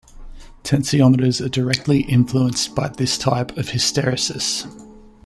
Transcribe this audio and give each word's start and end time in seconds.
Tensiometers 0.63 1.45
are 1.45 1.49
directly 1.49 1.99
influenced 2.01 2.73
by 2.73 2.87
this 2.87 3.19
type 3.19 3.55
of 3.55 3.67
hysteresis. 3.67 4.65